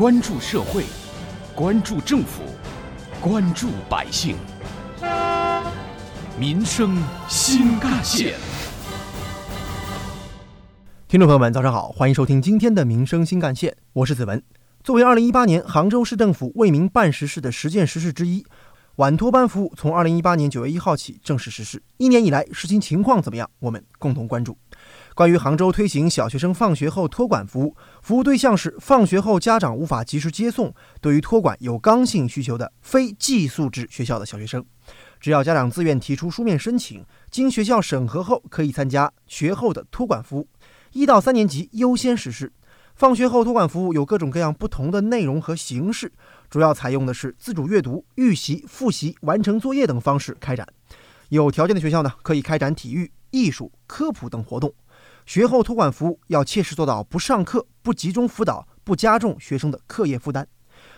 [0.00, 0.86] 关注社会，
[1.54, 2.42] 关注政府，
[3.20, 4.34] 关注百姓，
[6.38, 6.96] 民生
[7.28, 8.34] 新干线。
[11.06, 14.42] 听众朋友们，早上好，欢迎收听今天的《民生新干线》，我是子文。
[14.82, 18.42] 作为2018年杭州市政府为民办实事的十件实事之一，
[18.96, 21.82] 晚托班服务从2018年9月1号起正式实施。
[21.98, 23.50] 一年以来，实行情况怎么样？
[23.58, 24.56] 我们共同关注。
[25.20, 34.64] 关于杭州推行小学生放学后托管服务，服务对象是放学后家长无法及时接送、对于托管有刚性需求的非寄宿制学校的小学生，
[35.20, 40.48] 只要家长自愿提出书面申请，经学校审核后，可以参加学后的托管服务。
[40.92, 42.50] 一到三年级优先实施。
[42.94, 46.10] 放学后托管服务有各种各样不同的内容和形式，
[46.48, 50.66] 主要采用的是自主阅读、预习、复习、完成作业等方式开展。
[51.28, 54.72] 有条件的学校呢，可以开展体育、艺术、科普等活动。
[55.30, 60.44] 学后托管服务要切实做到不上课、不集中辅导、不加重学生的课业负担。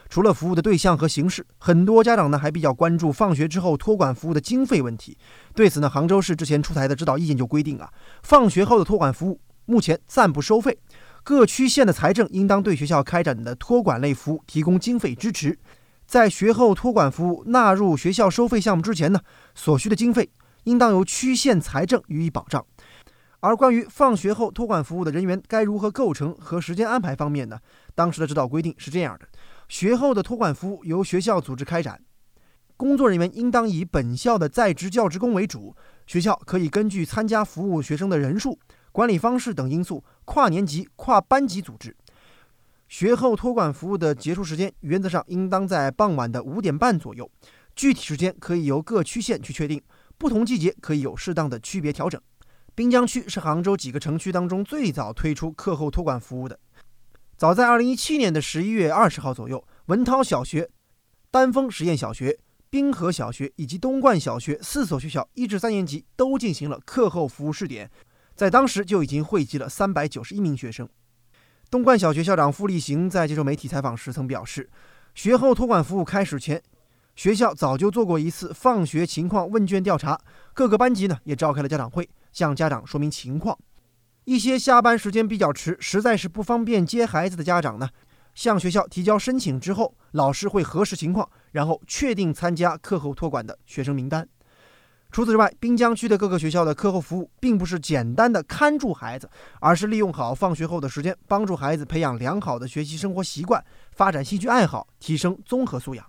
[0.08, 5.18] 除了服务的对象和形式，很多家长呢还比较关注放学之后托管服务的经费问题。
[5.54, 9.38] 对此呢，杭州市之前出台的指导意见就规定啊，放学后的托管服务。
[9.66, 10.78] 目前暂不收费，
[11.22, 15.58] 各区县的财政应当对学校开展的托管类服务提供经费支持。
[16.06, 19.20] 在学后托管服务纳入学校收费项目之前呢，
[19.54, 20.30] 所需的经费
[20.64, 22.64] 应当由区县财政予以保障。
[23.42, 27.58] 而关于放学后托管服务的人员该如何构成和时间安排方面呢？
[27.92, 29.26] 当时的指导规定是这样的：
[29.68, 32.00] 学后的托管服务由学校组织开展，
[32.76, 35.74] 工作人员应当以本校的在职教职工为主，
[36.06, 38.56] 学校可以根据参加服务学生的人数。
[38.92, 41.96] 管理方式等因素，跨年级、跨班级组织
[42.88, 47.28] 学后托管服务的结束时间，原则上应当在傍晚的五点半左右。
[47.74, 49.82] 具体时间可以由各区县去确定，
[50.16, 52.20] 不同季节可以有适当的区别调整。
[52.74, 56.58] 滨江区是杭州几个城区当中最早推出课后托管服务的。
[57.36, 60.70] 早在二零一七年的十一月二十号左右，文涛小学、
[61.30, 62.38] 丹峰实验小学、
[62.70, 67.90] 滨河小学以及东冠小学四所学校一至三年级都进行了课后服务试点。
[68.34, 70.88] 在当时就已经汇集了三百九十一名学生。
[71.68, 74.70] 东冠小学校长付立行在接受媒体采访时曾表示，
[75.14, 76.62] 学后托管服务开始前，
[77.14, 80.18] 学校早就做过一次放学情况问卷调查，
[80.54, 83.56] 各个班级呢也召开了家长会，向家长说明情况。
[84.24, 87.88] 一些下班时间比较迟，实在是不方便接孩子的家长呢，
[88.34, 94.28] 向学校提交申请之后，老师会核实情况，然后确定参加课后托管的学生名单。
[95.10, 99.28] 除此之外，滨江区的各个学校的课后服务并不是简单的看住孩子，
[99.60, 106.06] 而是利用好放学后的时间，帮助孩子培养良好的学习生活习惯，发展兴趣爱好，提升综合素养。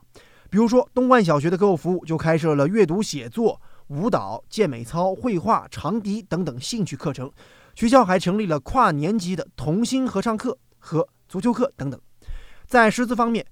[0.50, 7.32] 比如说，东冠小学的课后服务就开设了阅读、写作、舞蹈、健美操、绘画、长笛等等兴趣课程。
[7.76, 12.00] 学校还成立了跨年级的童心合唱课和足球课等等。
[12.66, 13.46] 在师资方面，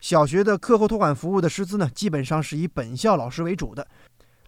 [0.00, 3.86] 小学的课后托管服务的师资呢，基本上是以本校老师为主的。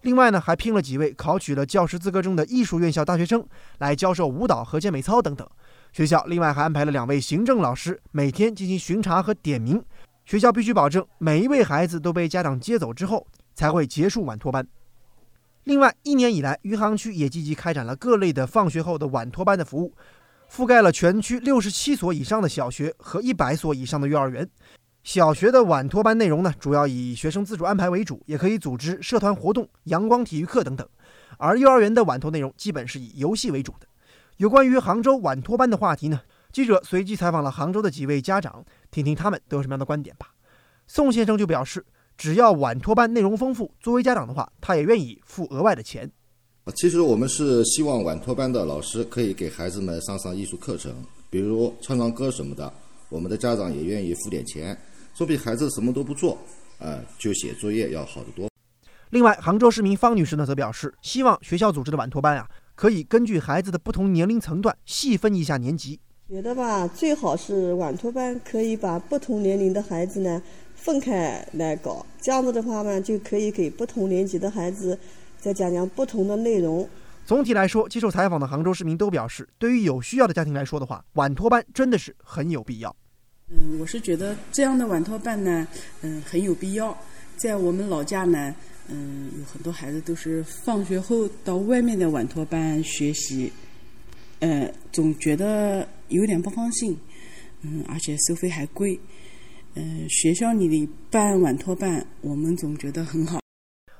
[0.01, 3.45] 另外呢，还聘了几位考取了教师资格证的艺术院校大学生
[3.79, 5.47] 来教授舞蹈和健美操等等。
[5.91, 9.83] 学校另外还安排了两位行政老师，每天进行巡查和点名。
[10.25, 13.25] 学校必须保证每一位孩子都被家长接走之后
[13.55, 14.65] 才会结束晚托班。
[15.67, 19.93] 另外，一年以来，余杭区也积极开展了各类的放学后的晚托班的服务，
[20.49, 24.49] 覆盖了全区六十七所以上的小学和一百所以上的幼儿园。
[25.03, 30.87] 小学的晚托班内容呢，主要以学生自主安排为主，也可以组织社团活动、阳光体育课等等。
[31.37, 33.85] 而幼儿园的晚托内容基本是以游戏为主的。
[34.37, 40.27] 有关于杭州晚托班的话题呢，记者随机采访了杭州的几位家长，听听他们都有什么样的观点吧。
[40.87, 41.85] 宋先生就表示，
[42.17, 46.09] 只要晚托班内容丰富，作为家长的话，他也愿意付额外的钱。
[46.75, 50.93] 其实我们是希望晚托班的老师可以给孩子们上上艺术课程，
[51.29, 52.73] 比如唱唱歌什么的，
[53.09, 54.77] 我们的家长也愿意付点钱。
[55.13, 56.37] 总比孩子什么都不做，
[56.79, 58.49] 呃，就写作业要好得多。
[59.11, 65.99] 另外，杭州市民方女士呢则表示，希望学校组织的晚托班啊，可以根据孩子的不同年龄层段细分一下年级。
[66.29, 70.41] 觉得吧，最好是晚托班可以把不同年龄的孩子呢
[70.75, 74.99] 分开来搞，这样子的话呢，就可以给不同年级的孩子
[75.39, 76.87] 再讲讲不同的内容。
[77.25, 82.93] 总体来说，接受采访的杭州市民都表示，对于有需要的家庭来说的话，晚托班真的是很有必要。
[83.49, 85.65] 嗯，我是觉得这样的晚托班呢，
[86.01, 86.95] 嗯，很有必要。
[87.37, 88.53] 在我们老家呢，
[88.89, 93.53] 嗯，有很多孩子都是放学后到外面的晚托班学习，
[94.39, 96.97] 呃，总觉得有点不放心，
[97.61, 98.99] 嗯，而且收费还贵，
[99.73, 103.39] 嗯，学校里的办晚托班，我们总觉得很好。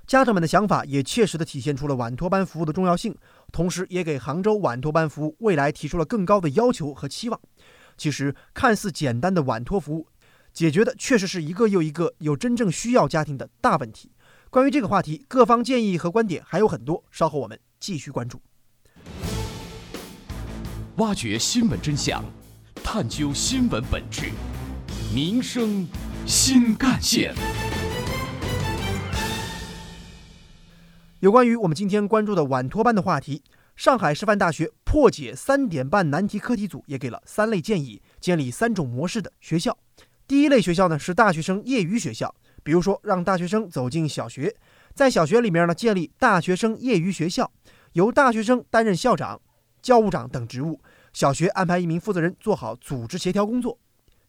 [0.06, 3.14] 家长们的想法也切实的体现出了晚托班服务的重要性，
[3.52, 7.40] 同时也给杭州晚托班服务未来提出了更高的要求和期望。
[7.98, 10.08] 其实看似简单的晚托服务，
[10.54, 14.12] 解决的确实是一个又一个有真正需要家庭的大问题。
[14.50, 18.40] 关于这个话题，各方建议和观点还有很多，稍后我们继续关注。
[20.98, 22.26] 挖掘新闻真相，
[22.84, 24.32] 探究新闻本质，
[25.14, 25.88] 民生
[26.26, 27.36] 新干线。
[31.20, 33.44] 有关于我们今天关注的晚托班的话题，
[33.76, 39.78] 上海师范大学破解三点半难题课题组也给了三类建议，建立三种模式的学校。
[40.28, 42.34] 第一类学校呢是大学生业余学校，
[42.64, 44.56] 比如说让大学生走进小学，
[44.96, 47.52] 在小学里面呢建立大学生业余学校，
[47.94, 49.40] 由大学生担任校长、
[49.88, 50.82] 教务长等职务，
[51.14, 53.80] 小学安排一名负责人做好组织协调工作。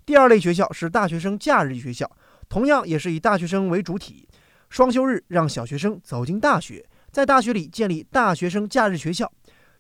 [0.07, 2.09] 第二类学校是大学生假日学校，
[2.49, 4.29] 同样也是以大学生为主体。
[4.71, 9.29] 双休日让小学生走进大学，在大学里建立大学生假日学校。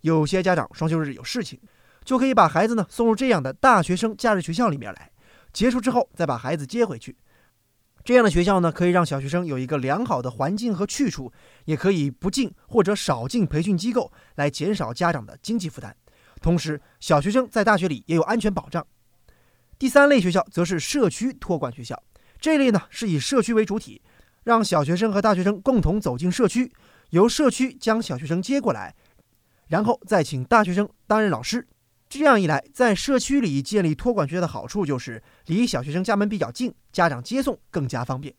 [0.00, 1.60] 有些家长双休日有事情，
[2.02, 5.08] 就可以把孩子呢送入这样的大学生假日学校里面来。
[5.52, 7.16] 结束之后再把孩子接回去。
[8.08, 11.30] 这样的学校呢，可以让小学生有一个良好的环境和去处，
[11.66, 15.94] 也可以不进或者少进培训机构，来减少家长的经济负担。
[16.40, 18.86] 同时，小学生在大学里也有安全保障。
[19.78, 22.02] 第三类学校则是社区托管学校，
[22.40, 24.00] 这类呢是以社区为主体。
[24.42, 26.72] 让小学生和大学生共同走进社区，
[27.10, 28.94] 由社区将小学生接过来，
[29.66, 31.68] 然后再请大学生担任老师。
[32.08, 38.34] 这样一来，在社区里建立托管学校的好处就是离小学生家门比较近，家长接送更加方便。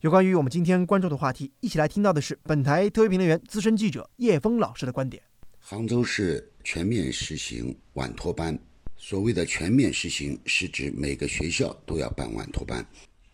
[0.00, 5.22] 有关于我们今天关注的话题，一起来听到的是本台特约评论员、资深记者叶峰老师的观点。
[5.58, 8.56] 杭州市全面实行晚托班，
[8.96, 12.86] 所谓的全面实行，是指每个学校都要办晚托班。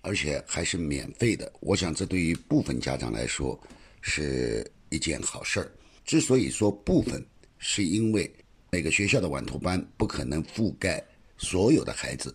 [0.03, 3.59] 而且还是免费的，我想这对于部分家长来说
[4.03, 5.73] 是一件好事儿。
[6.05, 7.27] 之所以说部分，
[7.59, 8.31] 是因为
[8.75, 11.01] 每个学校的晚托班不可能覆盖
[11.39, 12.35] 所有的孩子。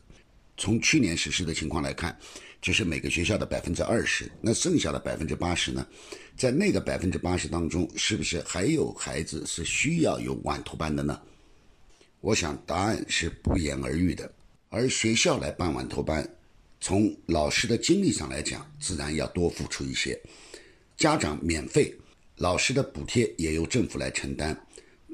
[0.56, 2.18] 从去年实施的情况来看，
[2.62, 5.86] 只是每个学校的百分之二十，那剩下的百分之八十呢？
[6.38, 11.20] 在那个百分之八十当中，是不是还有孩子是需要有晚托班的呢？
[12.22, 14.32] 我想答案是不言而喻的。
[14.70, 16.26] 而学校来办晚托班。
[16.80, 20.18] 从老师的精力上来讲，自然要多付出一些。
[20.96, 21.94] 家长免费，
[22.38, 24.58] 老师的补贴也由政府来承担。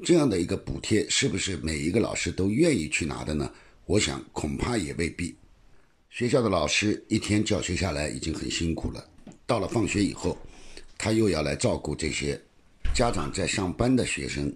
[0.04, 3.50] 这样的一个补贴，是不是每一个老师都愿意去拿的呢？
[3.86, 5.36] 我想恐怕也未必。
[6.10, 9.08] 学校的老师一天教学下来已经很辛苦了，
[9.46, 10.36] 到了放学以后，
[10.98, 12.40] 他又要来照顾这些
[12.94, 14.54] 家长在上班的学生。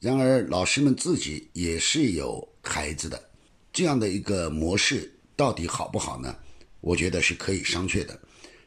[0.00, 3.30] 然而，老师们自己也是有孩子的，
[3.72, 5.12] 这样的一个模式。
[5.34, 6.34] 到底好不好呢？
[6.80, 8.18] 我觉得是可以商榷的。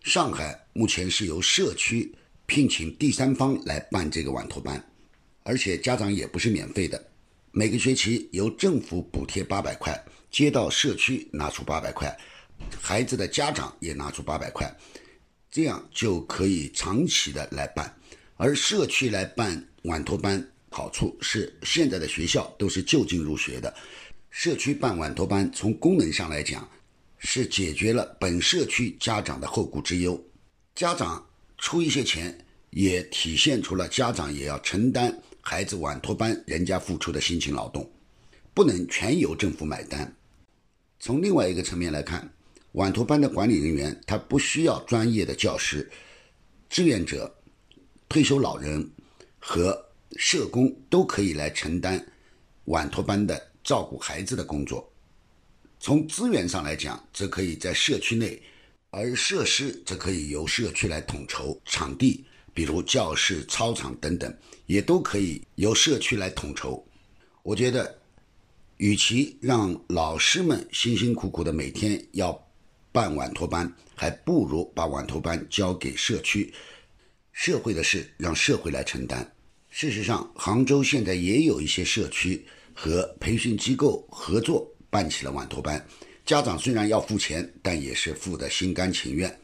[0.03, 2.13] 上海目前是由社区
[2.45, 4.83] 聘请第三方来办这个晚托班，
[5.43, 7.03] 而且家长也不是免费的，
[7.51, 9.99] 每个学期由政府补贴八百块，
[10.29, 12.15] 街道社区拿出八百块，
[12.79, 14.71] 孩子的家长也拿出八百块，
[15.49, 17.95] 这样就可以长期的来办。
[18.35, 23.73] 而社区来办晚托班，好处是现在的学校都是就近入学的。
[24.29, 26.69] 社区办晚托班，从功能上来讲，
[27.17, 30.23] 是解决了本社区家长的后顾之忧。
[30.75, 31.25] 家长
[31.57, 32.37] 出一些钱，
[32.69, 35.19] 也体现出了家长也要承担
[35.49, 37.89] 孩子晚托班人家付出的辛勤劳动，
[38.53, 40.15] 不能全由政府买单。
[40.99, 42.31] 从另外一个层面来看，
[42.73, 45.89] 晚托班的管理人员他不需要专业的教师，
[46.69, 47.35] 志愿者、
[48.07, 48.91] 退休老人
[49.39, 52.05] 和社工都可以来承担
[52.65, 53.49] 晚托班的。
[53.61, 54.91] 照顾孩子的工作，
[55.79, 58.39] 从资源上来讲，则可以在社区内；
[58.89, 61.59] 而设施则可以由社区来统筹。
[61.65, 62.25] 场地，
[62.59, 66.85] 比如教室、操场等等，也都可以由社区来统筹。
[67.41, 67.97] 我觉得，
[68.75, 72.37] 与其让老师们辛辛苦苦的每天要
[72.91, 76.53] 办晚托班，还不如把晚托班交给社区。
[77.31, 79.33] 社会的事让社会来承担。
[79.69, 82.45] 事实上，杭州现在也有一些社区。
[82.73, 85.85] 和培训机构合作办起了晚托班，
[86.25, 89.39] 家长虽然要付钱，但也是付的心甘情愿。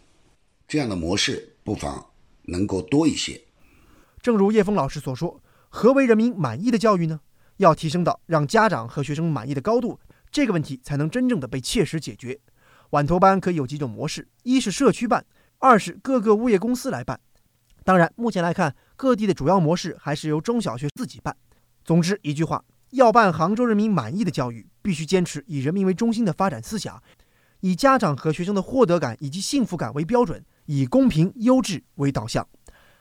[0.68, 2.06] 这样的模式不妨
[2.48, 3.42] 能够多一些。
[4.22, 7.20] 正如叶峰老师所说，何为人民满意的教育呢？
[7.58, 10.00] 要提升到让家长和学生满意的高度，
[10.32, 12.40] 这个问题才能真正的被切实解决。
[12.90, 15.26] 晚托班可以有几种模式：一是社区办，
[15.60, 17.20] 二是各个物业公司来办。
[17.84, 21.36] 当然，目前来看，各地的主要模式还是由中小学自己办。
[21.84, 22.64] 总之一句话。
[22.92, 27.02] 要办杭州人民满意的教育，必须坚持以人民为中心的发展思想，
[27.60, 32.48] 以家长和学生的获得感以及幸福感为标准，以公平优质为导向。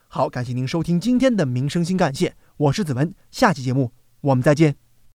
[0.09, 4.84] 好，感谢您收听今天的民生新干线，我是子文，下期节目我们再见。